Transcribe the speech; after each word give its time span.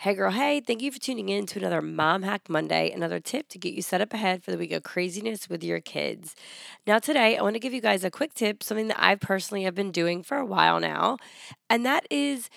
Hey, 0.00 0.14
girl, 0.14 0.30
hey, 0.30 0.60
thank 0.60 0.80
you 0.80 0.90
for 0.90 0.98
tuning 0.98 1.28
in 1.28 1.44
to 1.44 1.58
another 1.58 1.82
Mom 1.82 2.22
Hack 2.22 2.48
Monday, 2.48 2.90
another 2.90 3.20
tip 3.20 3.48
to 3.48 3.58
get 3.58 3.74
you 3.74 3.82
set 3.82 4.00
up 4.00 4.14
ahead 4.14 4.42
for 4.42 4.50
the 4.50 4.56
week 4.56 4.72
of 4.72 4.82
craziness 4.82 5.50
with 5.50 5.62
your 5.62 5.78
kids. 5.78 6.34
Now, 6.86 6.98
today, 6.98 7.36
I 7.36 7.42
want 7.42 7.52
to 7.52 7.60
give 7.60 7.74
you 7.74 7.82
guys 7.82 8.02
a 8.02 8.10
quick 8.10 8.32
tip, 8.32 8.62
something 8.62 8.88
that 8.88 8.96
I 8.98 9.14
personally 9.16 9.64
have 9.64 9.74
been 9.74 9.90
doing 9.92 10.22
for 10.22 10.38
a 10.38 10.46
while 10.46 10.80
now, 10.80 11.18
and 11.68 11.84
that 11.84 12.06
is 12.10 12.48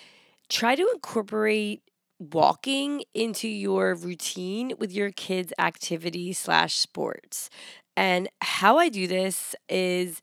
try 0.48 0.74
to 0.74 0.88
incorporate 0.94 1.82
walking 2.18 3.02
into 3.12 3.46
your 3.46 3.94
routine 3.94 4.72
with 4.78 4.90
your 4.90 5.10
kids' 5.10 5.52
activity 5.58 6.32
slash 6.32 6.76
sports. 6.76 7.50
And 7.96 8.28
how 8.40 8.78
I 8.78 8.88
do 8.88 9.06
this 9.06 9.54
is 9.68 10.20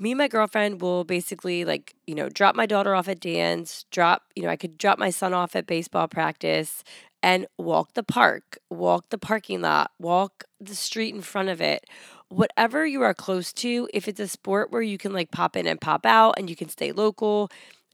me 0.00 0.10
and 0.12 0.18
my 0.18 0.28
girlfriend 0.28 0.80
will 0.80 1.04
basically 1.04 1.64
like, 1.64 1.94
you 2.06 2.14
know, 2.14 2.28
drop 2.28 2.56
my 2.56 2.66
daughter 2.66 2.94
off 2.94 3.08
at 3.08 3.20
dance, 3.20 3.84
drop, 3.90 4.22
you 4.34 4.42
know, 4.42 4.48
I 4.48 4.56
could 4.56 4.76
drop 4.76 4.98
my 4.98 5.10
son 5.10 5.32
off 5.32 5.54
at 5.54 5.66
baseball 5.66 6.08
practice 6.08 6.82
and 7.22 7.46
walk 7.58 7.94
the 7.94 8.02
park, 8.02 8.58
walk 8.70 9.10
the 9.10 9.18
parking 9.18 9.60
lot, 9.60 9.92
walk 10.00 10.44
the 10.60 10.74
street 10.74 11.14
in 11.14 11.22
front 11.22 11.48
of 11.48 11.60
it. 11.60 11.86
Whatever 12.28 12.84
you 12.86 13.02
are 13.02 13.14
close 13.14 13.52
to, 13.54 13.88
if 13.94 14.08
it's 14.08 14.18
a 14.20 14.26
sport 14.26 14.72
where 14.72 14.82
you 14.82 14.98
can 14.98 15.12
like 15.12 15.30
pop 15.30 15.56
in 15.56 15.66
and 15.66 15.80
pop 15.80 16.04
out 16.04 16.34
and 16.38 16.50
you 16.50 16.56
can 16.56 16.68
stay 16.68 16.90
local, 16.90 17.50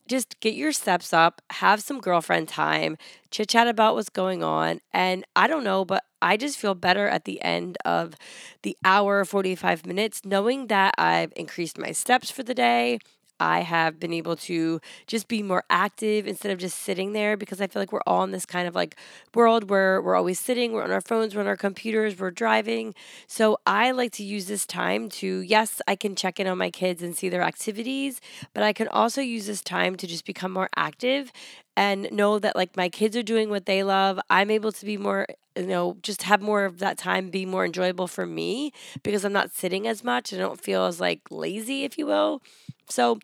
just 0.06 0.40
get 0.40 0.54
your 0.54 0.72
steps 0.72 1.12
up, 1.12 1.42
have 1.50 1.82
some 1.82 2.00
girlfriend 2.00 2.48
time, 2.48 2.96
chit 3.30 3.50
chat 3.50 3.68
about 3.68 3.94
what's 3.94 4.08
going 4.08 4.42
on. 4.42 4.80
And 4.92 5.24
I 5.36 5.46
don't 5.46 5.64
know, 5.64 5.84
but 5.84 6.04
I 6.20 6.36
just 6.36 6.58
feel 6.58 6.74
better 6.74 7.08
at 7.08 7.24
the 7.24 7.40
end 7.42 7.78
of 7.84 8.14
the 8.62 8.76
hour, 8.84 9.24
45 9.24 9.86
minutes, 9.86 10.24
knowing 10.24 10.66
that 10.68 10.94
I've 10.98 11.32
increased 11.36 11.78
my 11.78 11.92
steps 11.92 12.30
for 12.30 12.42
the 12.42 12.54
day. 12.54 12.98
I 13.40 13.60
have 13.60 14.00
been 14.00 14.12
able 14.12 14.36
to 14.36 14.80
just 15.06 15.28
be 15.28 15.42
more 15.42 15.64
active 15.70 16.26
instead 16.26 16.50
of 16.50 16.58
just 16.58 16.78
sitting 16.78 17.12
there 17.12 17.36
because 17.36 17.60
I 17.60 17.66
feel 17.66 17.80
like 17.80 17.92
we're 17.92 18.00
all 18.06 18.24
in 18.24 18.32
this 18.32 18.46
kind 18.46 18.66
of 18.66 18.74
like 18.74 18.96
world 19.34 19.70
where 19.70 20.02
we're 20.02 20.16
always 20.16 20.40
sitting, 20.40 20.72
we're 20.72 20.82
on 20.82 20.90
our 20.90 21.00
phones, 21.00 21.34
we're 21.34 21.42
on 21.42 21.46
our 21.46 21.56
computers, 21.56 22.18
we're 22.18 22.30
driving. 22.30 22.94
So 23.26 23.58
I 23.66 23.92
like 23.92 24.12
to 24.12 24.24
use 24.24 24.46
this 24.46 24.66
time 24.66 25.08
to, 25.10 25.40
yes, 25.40 25.80
I 25.86 25.94
can 25.94 26.16
check 26.16 26.40
in 26.40 26.46
on 26.46 26.58
my 26.58 26.70
kids 26.70 27.02
and 27.02 27.16
see 27.16 27.28
their 27.28 27.42
activities, 27.42 28.20
but 28.54 28.62
I 28.62 28.72
can 28.72 28.88
also 28.88 29.20
use 29.20 29.46
this 29.46 29.62
time 29.62 29.96
to 29.96 30.06
just 30.06 30.24
become 30.24 30.52
more 30.52 30.68
active 30.76 31.30
and 31.76 32.10
know 32.10 32.40
that 32.40 32.56
like 32.56 32.76
my 32.76 32.88
kids 32.88 33.16
are 33.16 33.22
doing 33.22 33.50
what 33.50 33.66
they 33.66 33.84
love. 33.84 34.18
I'm 34.28 34.50
able 34.50 34.72
to 34.72 34.84
be 34.84 34.96
more, 34.96 35.26
you 35.58 35.66
know, 35.66 35.96
just 36.02 36.22
have 36.22 36.40
more 36.40 36.64
of 36.64 36.78
that 36.78 36.98
time 36.98 37.30
be 37.30 37.44
more 37.46 37.64
enjoyable 37.64 38.06
for 38.06 38.26
me 38.26 38.72
because 39.02 39.24
I'm 39.24 39.32
not 39.32 39.52
sitting 39.52 39.86
as 39.86 40.04
much. 40.04 40.32
I 40.32 40.36
don't 40.36 40.60
feel 40.60 40.84
as 40.84 41.00
like 41.00 41.20
lazy, 41.30 41.84
if 41.84 41.98
you 41.98 42.06
will. 42.06 42.42
So 42.88 43.18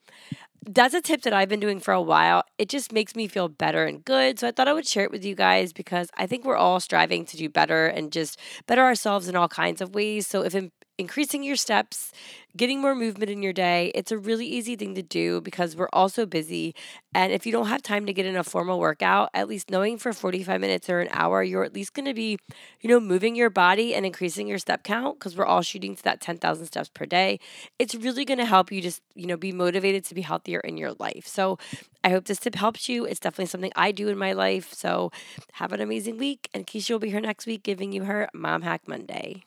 that's 0.66 0.94
a 0.94 1.00
tip 1.00 1.22
that 1.22 1.32
I've 1.32 1.48
been 1.48 1.60
doing 1.60 1.80
for 1.80 1.92
a 1.92 2.00
while. 2.00 2.42
It 2.58 2.68
just 2.68 2.92
makes 2.92 3.14
me 3.14 3.28
feel 3.28 3.48
better 3.48 3.84
and 3.84 4.04
good. 4.04 4.38
So 4.38 4.48
I 4.48 4.50
thought 4.50 4.68
I 4.68 4.72
would 4.72 4.86
share 4.86 5.04
it 5.04 5.10
with 5.10 5.24
you 5.24 5.34
guys 5.34 5.72
because 5.72 6.08
I 6.16 6.26
think 6.26 6.44
we're 6.44 6.56
all 6.56 6.80
striving 6.80 7.24
to 7.26 7.36
do 7.36 7.48
better 7.48 7.86
and 7.86 8.10
just 8.12 8.38
better 8.66 8.82
ourselves 8.82 9.28
in 9.28 9.36
all 9.36 9.48
kinds 9.48 9.80
of 9.80 9.94
ways. 9.94 10.26
So 10.26 10.42
if 10.42 10.54
increasing 10.98 11.42
your 11.42 11.56
steps, 11.56 12.12
getting 12.56 12.80
more 12.80 12.94
movement 12.94 13.30
in 13.30 13.42
your 13.42 13.52
day. 13.52 13.90
It's 13.94 14.12
a 14.12 14.18
really 14.18 14.46
easy 14.46 14.76
thing 14.76 14.94
to 14.94 15.02
do 15.02 15.40
because 15.40 15.74
we're 15.74 15.88
all 15.92 16.08
so 16.08 16.24
busy. 16.24 16.74
And 17.12 17.32
if 17.32 17.46
you 17.46 17.52
don't 17.52 17.66
have 17.66 17.82
time 17.82 18.06
to 18.06 18.12
get 18.12 18.26
in 18.26 18.36
a 18.36 18.44
formal 18.44 18.78
workout, 18.78 19.30
at 19.34 19.48
least 19.48 19.70
knowing 19.70 19.98
for 19.98 20.12
45 20.12 20.60
minutes 20.60 20.88
or 20.88 21.00
an 21.00 21.08
hour, 21.10 21.42
you're 21.42 21.64
at 21.64 21.74
least 21.74 21.94
going 21.94 22.04
to 22.06 22.14
be, 22.14 22.38
you 22.80 22.88
know, 22.88 23.00
moving 23.00 23.34
your 23.34 23.50
body 23.50 23.94
and 23.94 24.06
increasing 24.06 24.46
your 24.46 24.58
step 24.58 24.84
count 24.84 25.18
because 25.18 25.36
we're 25.36 25.44
all 25.44 25.62
shooting 25.62 25.96
to 25.96 26.02
that 26.04 26.20
10,000 26.20 26.66
steps 26.66 26.88
per 26.88 27.06
day. 27.06 27.40
It's 27.78 27.94
really 27.94 28.24
going 28.24 28.38
to 28.38 28.46
help 28.46 28.70
you 28.70 28.80
just, 28.80 29.02
you 29.14 29.26
know, 29.26 29.36
be 29.36 29.52
motivated 29.52 30.04
to 30.04 30.14
be 30.14 30.22
healthier 30.22 30.60
in 30.60 30.76
your 30.76 30.92
life. 30.98 31.26
So 31.26 31.58
I 32.04 32.10
hope 32.10 32.26
this 32.26 32.38
tip 32.38 32.54
helps 32.54 32.88
you. 32.88 33.04
It's 33.04 33.20
definitely 33.20 33.46
something 33.46 33.72
I 33.74 33.90
do 33.90 34.08
in 34.08 34.18
my 34.18 34.32
life. 34.32 34.72
So 34.72 35.10
have 35.54 35.72
an 35.72 35.80
amazing 35.80 36.18
week. 36.18 36.48
And 36.54 36.66
Keisha 36.66 36.90
will 36.90 36.98
be 37.00 37.10
here 37.10 37.20
next 37.20 37.46
week 37.46 37.64
giving 37.64 37.92
you 37.92 38.04
her 38.04 38.28
Mom 38.32 38.62
Hack 38.62 38.82
Monday. 38.86 39.44